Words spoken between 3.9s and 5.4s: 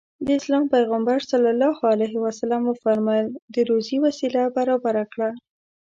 وسيله برابره کړه.